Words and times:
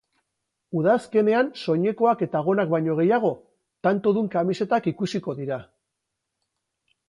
Udazkenean 0.79 1.51
soinekoak 1.65 2.23
eta 2.27 2.41
gonak 2.49 2.73
baino 2.73 2.97
gehiago, 3.01 3.31
tantodun 3.89 4.33
kamisetak 4.39 4.93
ikusiko 4.97 5.41
dira. 5.45 5.65